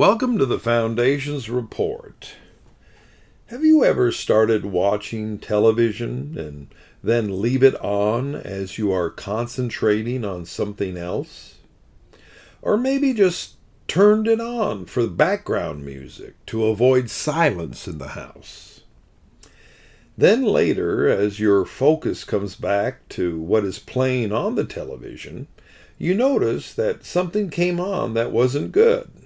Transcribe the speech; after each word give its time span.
Welcome 0.00 0.38
to 0.38 0.46
the 0.46 0.58
Foundation's 0.58 1.50
Report. 1.50 2.36
Have 3.48 3.66
you 3.66 3.84
ever 3.84 4.10
started 4.10 4.64
watching 4.64 5.38
television 5.38 6.38
and 6.38 6.74
then 7.04 7.42
leave 7.42 7.62
it 7.62 7.78
on 7.82 8.34
as 8.34 8.78
you 8.78 8.90
are 8.92 9.10
concentrating 9.10 10.24
on 10.24 10.46
something 10.46 10.96
else? 10.96 11.58
Or 12.62 12.78
maybe 12.78 13.12
just 13.12 13.56
turned 13.88 14.26
it 14.26 14.40
on 14.40 14.86
for 14.86 15.06
background 15.06 15.84
music 15.84 16.46
to 16.46 16.64
avoid 16.64 17.10
silence 17.10 17.86
in 17.86 17.98
the 17.98 18.08
house? 18.08 18.80
Then 20.16 20.44
later, 20.44 21.10
as 21.10 21.40
your 21.40 21.66
focus 21.66 22.24
comes 22.24 22.54
back 22.54 23.06
to 23.10 23.38
what 23.38 23.66
is 23.66 23.78
playing 23.78 24.32
on 24.32 24.54
the 24.54 24.64
television, 24.64 25.46
you 25.98 26.14
notice 26.14 26.72
that 26.72 27.04
something 27.04 27.50
came 27.50 27.78
on 27.78 28.14
that 28.14 28.32
wasn't 28.32 28.72
good. 28.72 29.19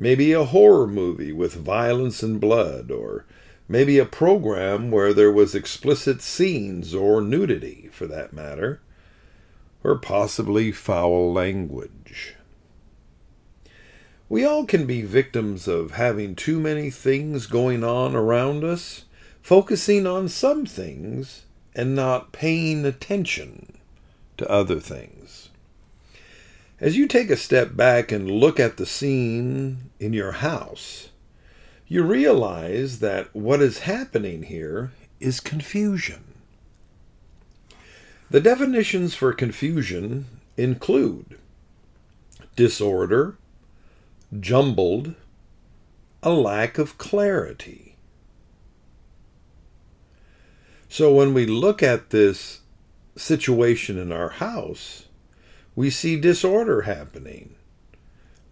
Maybe 0.00 0.32
a 0.32 0.44
horror 0.44 0.86
movie 0.86 1.32
with 1.32 1.54
violence 1.54 2.22
and 2.22 2.40
blood, 2.40 2.92
or 2.92 3.26
maybe 3.68 3.98
a 3.98 4.04
program 4.04 4.92
where 4.92 5.12
there 5.12 5.32
was 5.32 5.56
explicit 5.56 6.22
scenes 6.22 6.94
or 6.94 7.20
nudity, 7.20 7.90
for 7.92 8.06
that 8.06 8.32
matter, 8.32 8.80
or 9.82 9.98
possibly 9.98 10.70
foul 10.70 11.32
language. 11.32 12.36
We 14.28 14.44
all 14.44 14.66
can 14.66 14.86
be 14.86 15.02
victims 15.02 15.66
of 15.66 15.92
having 15.92 16.36
too 16.36 16.60
many 16.60 16.90
things 16.90 17.46
going 17.46 17.82
on 17.82 18.14
around 18.14 18.62
us, 18.62 19.04
focusing 19.42 20.06
on 20.06 20.28
some 20.28 20.64
things 20.64 21.44
and 21.74 21.96
not 21.96 22.30
paying 22.30 22.84
attention 22.84 23.78
to 24.36 24.48
other 24.48 24.78
things. 24.78 25.48
As 26.80 26.96
you 26.96 27.08
take 27.08 27.28
a 27.28 27.36
step 27.36 27.74
back 27.74 28.12
and 28.12 28.30
look 28.30 28.60
at 28.60 28.76
the 28.76 28.86
scene 28.86 29.90
in 29.98 30.12
your 30.12 30.32
house, 30.32 31.08
you 31.88 32.04
realize 32.04 33.00
that 33.00 33.34
what 33.34 33.60
is 33.60 33.80
happening 33.80 34.44
here 34.44 34.92
is 35.18 35.40
confusion. 35.40 36.22
The 38.30 38.40
definitions 38.40 39.14
for 39.14 39.32
confusion 39.32 40.26
include 40.56 41.36
disorder, 42.54 43.36
jumbled, 44.38 45.14
a 46.22 46.30
lack 46.30 46.78
of 46.78 46.96
clarity. 46.96 47.96
So 50.88 51.12
when 51.12 51.34
we 51.34 51.44
look 51.44 51.82
at 51.82 52.10
this 52.10 52.60
situation 53.16 53.98
in 53.98 54.12
our 54.12 54.28
house, 54.28 55.07
we 55.78 55.90
see 55.90 56.16
disorder 56.16 56.82
happening, 56.82 57.54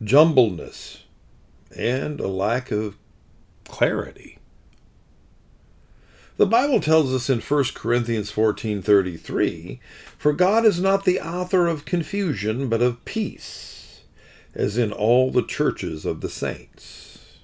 jumbledness, 0.00 0.98
and 1.76 2.20
a 2.20 2.28
lack 2.28 2.70
of 2.70 2.96
clarity. 3.64 4.38
The 6.36 6.46
Bible 6.46 6.78
tells 6.78 7.12
us 7.12 7.28
in 7.28 7.40
1 7.40 7.74
Corinthians 7.74 8.30
14:33, 8.30 9.80
"For 10.16 10.32
God 10.32 10.64
is 10.64 10.80
not 10.80 11.04
the 11.04 11.18
author 11.20 11.66
of 11.66 11.84
confusion, 11.84 12.68
but 12.68 12.80
of 12.80 13.04
peace, 13.04 14.02
as 14.54 14.78
in 14.78 14.92
all 14.92 15.32
the 15.32 15.42
churches 15.42 16.04
of 16.04 16.20
the 16.20 16.30
saints." 16.30 17.40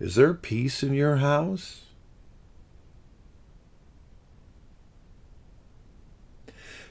Is 0.00 0.16
there 0.16 0.34
peace 0.34 0.82
in 0.82 0.94
your 0.94 1.18
house? 1.18 1.82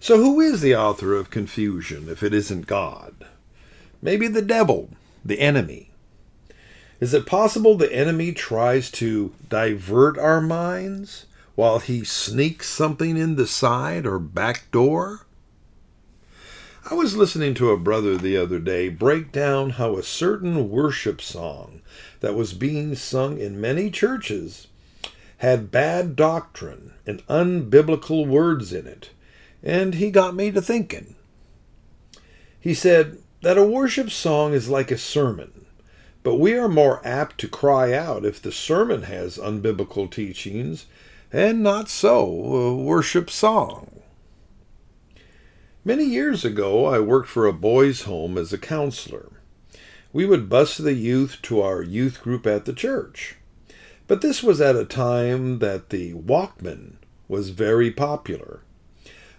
So, 0.01 0.17
who 0.17 0.39
is 0.39 0.61
the 0.61 0.75
author 0.75 1.13
of 1.13 1.29
confusion 1.29 2.07
if 2.07 2.23
it 2.23 2.33
isn't 2.33 2.67
God? 2.67 3.25
Maybe 4.01 4.29
the 4.29 4.41
devil, 4.41 4.91
the 5.25 5.41
enemy. 5.41 5.91
Is 7.01 7.13
it 7.13 7.25
possible 7.25 7.75
the 7.75 7.93
enemy 7.93 8.31
tries 8.31 8.89
to 8.91 9.33
divert 9.49 10.17
our 10.17 10.39
minds 10.39 11.25
while 11.55 11.79
he 11.79 12.05
sneaks 12.05 12.69
something 12.69 13.17
in 13.17 13.35
the 13.35 13.45
side 13.45 14.05
or 14.05 14.19
back 14.19 14.71
door? 14.71 15.25
I 16.89 16.93
was 16.93 17.17
listening 17.17 17.53
to 17.55 17.71
a 17.71 17.77
brother 17.77 18.17
the 18.17 18.37
other 18.37 18.59
day 18.59 18.87
break 18.87 19.33
down 19.33 19.71
how 19.71 19.97
a 19.97 20.03
certain 20.03 20.69
worship 20.69 21.21
song 21.21 21.81
that 22.21 22.35
was 22.35 22.53
being 22.53 22.95
sung 22.95 23.37
in 23.37 23.59
many 23.59 23.91
churches 23.91 24.67
had 25.37 25.71
bad 25.71 26.15
doctrine 26.15 26.93
and 27.05 27.25
unbiblical 27.27 28.25
words 28.25 28.71
in 28.71 28.87
it 28.87 29.09
and 29.63 29.95
he 29.95 30.11
got 30.11 30.35
me 30.35 30.51
to 30.51 30.61
thinking. 30.61 31.15
He 32.59 32.73
said 32.73 33.17
that 33.41 33.57
a 33.57 33.63
worship 33.63 34.09
song 34.09 34.53
is 34.53 34.69
like 34.69 34.91
a 34.91 34.97
sermon, 34.97 35.65
but 36.23 36.35
we 36.35 36.53
are 36.53 36.67
more 36.67 37.01
apt 37.05 37.37
to 37.39 37.47
cry 37.47 37.93
out 37.93 38.25
if 38.25 38.41
the 38.41 38.51
sermon 38.51 39.03
has 39.03 39.37
unbiblical 39.37 40.09
teachings, 40.11 40.85
and 41.31 41.63
not 41.63 41.89
so 41.89 42.25
a 42.25 42.75
worship 42.75 43.29
song. 43.29 44.01
Many 45.85 46.05
years 46.05 46.43
ago, 46.43 46.85
I 46.85 46.99
worked 46.99 47.29
for 47.29 47.45
a 47.45 47.53
boys' 47.53 48.01
home 48.01 48.37
as 48.37 48.51
a 48.51 48.57
counselor. 48.57 49.31
We 50.11 50.25
would 50.25 50.49
bus 50.49 50.77
the 50.77 50.93
youth 50.93 51.37
to 51.43 51.61
our 51.61 51.81
youth 51.81 52.21
group 52.21 52.45
at 52.45 52.65
the 52.65 52.73
church. 52.73 53.37
But 54.07 54.21
this 54.21 54.41
was 54.41 54.59
at 54.59 54.75
a 54.75 54.85
time 54.85 55.59
that 55.59 55.91
the 55.91 56.13
Walkman 56.15 56.95
was 57.27 57.51
very 57.51 57.91
popular 57.91 58.61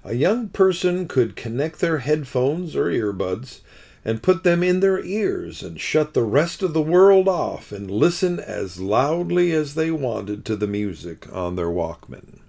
a 0.04 0.14
young 0.14 0.48
person 0.48 1.06
could 1.06 1.36
connect 1.36 1.80
their 1.80 1.98
headphones 1.98 2.74
or 2.74 2.86
earbuds 2.86 3.60
and 4.04 4.22
put 4.22 4.44
them 4.44 4.62
in 4.62 4.80
their 4.80 5.02
ears 5.04 5.62
and 5.62 5.80
shut 5.80 6.14
the 6.14 6.22
rest 6.22 6.62
of 6.62 6.72
the 6.72 6.82
world 6.82 7.28
off 7.28 7.70
and 7.70 7.90
listen 7.90 8.40
as 8.40 8.80
loudly 8.80 9.52
as 9.52 9.74
they 9.74 9.90
wanted 9.90 10.44
to 10.44 10.56
the 10.56 10.66
music 10.66 11.30
on 11.32 11.56
their 11.56 11.68
Walkman. 11.68 12.40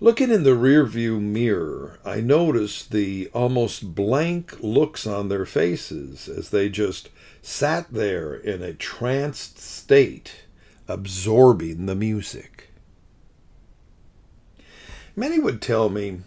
Looking 0.00 0.30
in 0.30 0.42
the 0.42 0.50
rearview 0.50 1.18
mirror, 1.18 1.98
I 2.04 2.20
noticed 2.20 2.90
the 2.90 3.30
almost 3.32 3.94
blank 3.94 4.58
looks 4.60 5.06
on 5.06 5.28
their 5.28 5.46
faces 5.46 6.28
as 6.28 6.50
they 6.50 6.68
just 6.68 7.08
sat 7.40 7.90
there 7.90 8.34
in 8.34 8.60
a 8.60 8.74
tranced 8.74 9.58
state, 9.58 10.44
absorbing 10.88 11.86
the 11.86 11.94
music. 11.94 12.53
Many 15.16 15.38
would 15.38 15.62
tell 15.62 15.88
me, 15.88 16.20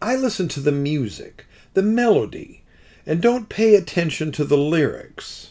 I 0.00 0.14
listen 0.16 0.48
to 0.48 0.60
the 0.60 0.72
music, 0.72 1.46
the 1.74 1.82
melody, 1.82 2.62
and 3.04 3.20
don't 3.20 3.48
pay 3.48 3.74
attention 3.74 4.30
to 4.32 4.44
the 4.44 4.56
lyrics. 4.56 5.50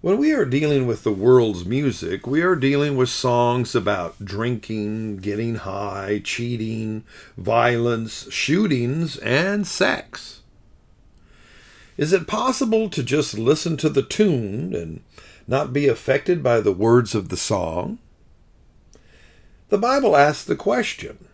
When 0.00 0.18
we 0.18 0.32
are 0.32 0.44
dealing 0.44 0.86
with 0.86 1.02
the 1.02 1.12
world's 1.12 1.64
music, 1.64 2.26
we 2.26 2.42
are 2.42 2.56
dealing 2.56 2.96
with 2.96 3.08
songs 3.08 3.74
about 3.74 4.24
drinking, 4.24 5.18
getting 5.18 5.56
high, 5.56 6.20
cheating, 6.24 7.04
violence, 7.36 8.30
shootings, 8.30 9.16
and 9.18 9.66
sex. 9.66 10.42
Is 11.96 12.12
it 12.12 12.26
possible 12.26 12.90
to 12.90 13.02
just 13.02 13.38
listen 13.38 13.76
to 13.78 13.88
the 13.88 14.02
tune 14.02 14.74
and 14.74 15.02
not 15.46 15.72
be 15.72 15.86
affected 15.86 16.42
by 16.42 16.60
the 16.60 16.72
words 16.72 17.14
of 17.14 17.28
the 17.28 17.36
song? 17.36 17.98
The 19.70 19.78
Bible 19.78 20.14
asks 20.14 20.44
the 20.44 20.56
question 20.56 21.26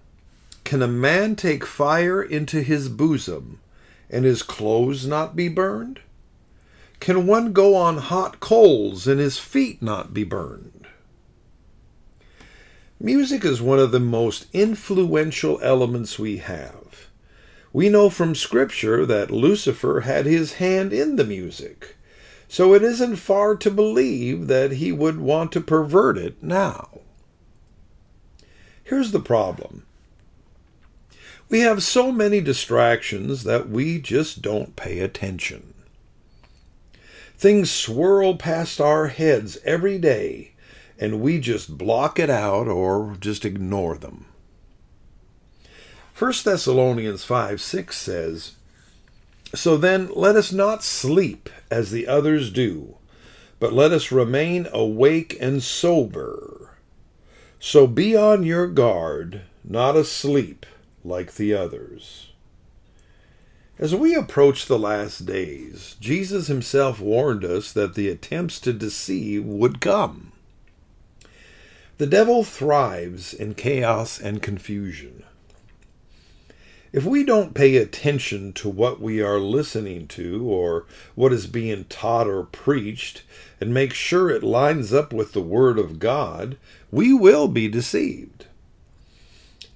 Can 0.63 0.83
a 0.83 0.89
man 0.89 1.35
take 1.35 1.67
fire 1.67 2.23
into 2.23 2.63
his 2.63 2.89
bosom 2.89 3.59
and 4.09 4.25
his 4.25 4.43
clothes 4.43 5.07
not 5.07 5.35
be 5.35 5.49
burned? 5.49 6.01
Can 7.01 7.27
one 7.27 7.53
go 7.53 7.75
on 7.75 7.97
hot 7.97 8.41
coals 8.41 9.07
and 9.07 9.19
his 9.19 9.39
feet 9.39 9.83
not 9.83 10.15
be 10.15 10.23
burned? 10.23 10.87
Music 13.01 13.45
is 13.45 13.63
one 13.63 13.79
of 13.79 13.91
the 13.91 13.99
most 13.99 14.47
influential 14.53 15.59
elements 15.63 16.19
we 16.19 16.37
have. 16.37 17.09
We 17.73 17.89
know 17.89 18.11
from 18.11 18.35
Scripture 18.35 19.07
that 19.07 19.31
Lucifer 19.31 20.01
had 20.01 20.27
his 20.27 20.55
hand 20.55 20.93
in 20.93 21.17
the 21.17 21.25
music, 21.25 21.97
so 22.47 22.75
it 22.75 22.83
isn't 22.83 23.17
far 23.17 23.57
to 23.57 23.71
believe 23.71 24.49
that 24.49 24.73
he 24.73 24.93
would 24.93 25.19
want 25.19 25.51
to 25.53 25.61
pervert 25.61 26.19
it 26.19 26.43
now. 26.43 27.01
Here's 28.91 29.13
the 29.13 29.21
problem 29.21 29.87
we 31.49 31.61
have 31.61 31.81
so 31.81 32.11
many 32.11 32.41
distractions 32.41 33.45
that 33.45 33.71
we 33.71 34.01
just 34.01 34.43
don't 34.43 34.75
pay 34.75 34.99
attention. 34.99 35.75
Things 37.39 37.71
swirl 37.71 38.35
past 38.35 38.81
our 38.81 39.07
heads 39.07 39.59
every 39.65 39.97
day, 39.97 40.55
and 40.99 41.21
we 41.21 41.39
just 41.39 41.79
block 41.79 42.19
it 42.19 42.31
out 42.31 42.67
or 42.67 43.17
just 43.21 43.45
ignore 43.45 43.97
them. 43.97 44.27
1 46.19 46.33
Thessalonians 46.45 47.23
5 47.23 47.61
6 47.61 47.97
says, 47.97 48.57
So 49.55 49.77
then 49.77 50.11
let 50.17 50.35
us 50.35 50.51
not 50.51 50.83
sleep 50.83 51.49
as 51.71 51.93
the 51.93 52.09
others 52.09 52.51
do, 52.51 52.97
but 53.61 53.73
let 53.73 53.93
us 53.93 54.11
remain 54.11 54.67
awake 54.73 55.37
and 55.41 55.63
sober. 55.63 56.60
So 57.63 57.87
be 57.87 58.17
on 58.17 58.43
your 58.43 58.67
guard, 58.67 59.43
not 59.63 59.95
asleep 59.95 60.65
like 61.05 61.35
the 61.35 61.53
others. 61.53 62.33
As 63.79 63.95
we 63.95 64.15
approach 64.15 64.65
the 64.65 64.79
last 64.79 65.27
days, 65.27 65.97
Jesus 66.01 66.47
himself 66.47 67.01
warned 67.01 67.45
us 67.45 67.71
that 67.73 67.95
the 67.95 68.09
attempts 68.09 68.61
to 68.61 68.73
deceive 68.73 69.45
would 69.45 69.79
come. 69.83 70.33
The 71.99 72.07
devil 72.07 72.45
thrives 72.45 73.35
in 73.35 73.55
chaos 73.55 74.19
and 74.19 74.41
confusion. 74.43 75.23
If 76.93 77.05
we 77.05 77.23
don't 77.23 77.55
pay 77.55 77.77
attention 77.77 78.53
to 78.55 78.69
what 78.69 79.01
we 79.01 79.23
are 79.23 79.39
listening 79.39 80.09
to 80.09 80.45
or 80.45 80.87
what 81.15 81.33
is 81.33 81.47
being 81.47 81.85
taught 81.85 82.27
or 82.27 82.43
preached 82.43 83.23
and 83.61 83.73
make 83.73 83.93
sure 83.95 84.29
it 84.29 84.43
lines 84.43 84.93
up 84.93 85.13
with 85.13 85.33
the 85.33 85.41
Word 85.41 85.79
of 85.79 86.01
God, 86.01 86.57
we 86.91 87.13
will 87.13 87.47
be 87.47 87.69
deceived. 87.69 88.47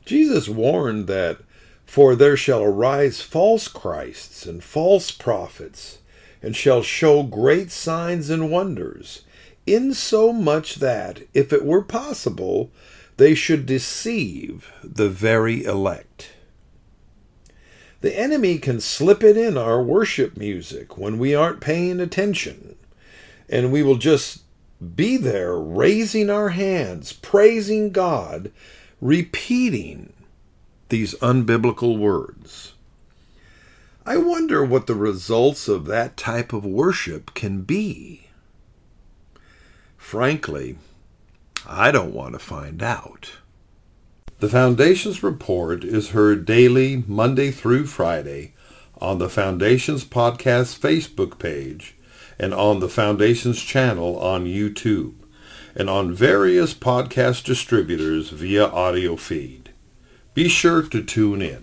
Jesus 0.04 0.48
warned 0.48 1.06
that, 1.06 1.38
For 1.86 2.16
there 2.16 2.36
shall 2.36 2.64
arise 2.64 3.20
false 3.20 3.68
Christs 3.68 4.44
and 4.44 4.62
false 4.62 5.12
prophets, 5.12 5.98
and 6.42 6.56
shall 6.56 6.82
show 6.82 7.22
great 7.22 7.70
signs 7.70 8.28
and 8.28 8.50
wonders, 8.50 9.22
insomuch 9.68 10.74
that, 10.76 11.20
if 11.32 11.52
it 11.52 11.64
were 11.64 11.82
possible, 11.82 12.72
they 13.18 13.36
should 13.36 13.66
deceive 13.66 14.72
the 14.82 15.08
very 15.08 15.64
elect. 15.64 16.33
The 18.04 18.20
enemy 18.20 18.58
can 18.58 18.82
slip 18.82 19.24
it 19.24 19.34
in 19.34 19.56
our 19.56 19.82
worship 19.82 20.36
music 20.36 20.98
when 20.98 21.18
we 21.18 21.34
aren't 21.34 21.62
paying 21.62 22.00
attention, 22.00 22.76
and 23.48 23.72
we 23.72 23.82
will 23.82 23.96
just 23.96 24.42
be 24.94 25.16
there 25.16 25.56
raising 25.56 26.28
our 26.28 26.50
hands, 26.50 27.14
praising 27.14 27.92
God, 27.92 28.52
repeating 29.00 30.12
these 30.90 31.14
unbiblical 31.22 31.96
words. 31.96 32.74
I 34.04 34.18
wonder 34.18 34.62
what 34.62 34.86
the 34.86 34.94
results 34.94 35.66
of 35.66 35.86
that 35.86 36.18
type 36.18 36.52
of 36.52 36.66
worship 36.66 37.32
can 37.32 37.62
be. 37.62 38.26
Frankly, 39.96 40.76
I 41.66 41.90
don't 41.90 42.12
want 42.12 42.34
to 42.34 42.38
find 42.38 42.82
out. 42.82 43.38
The 44.40 44.48
Foundation's 44.48 45.22
report 45.22 45.84
is 45.84 46.10
heard 46.10 46.44
daily, 46.44 47.04
Monday 47.06 47.52
through 47.52 47.86
Friday, 47.86 48.52
on 48.98 49.18
the 49.18 49.28
Foundation's 49.28 50.04
podcast 50.04 50.76
Facebook 50.76 51.38
page 51.38 51.94
and 52.36 52.52
on 52.52 52.80
the 52.80 52.88
Foundation's 52.88 53.62
channel 53.62 54.18
on 54.18 54.44
YouTube 54.44 55.14
and 55.76 55.88
on 55.88 56.12
various 56.12 56.74
podcast 56.74 57.44
distributors 57.44 58.30
via 58.30 58.66
audio 58.66 59.14
feed. 59.14 59.70
Be 60.34 60.48
sure 60.48 60.82
to 60.82 61.02
tune 61.02 61.40
in. 61.40 61.62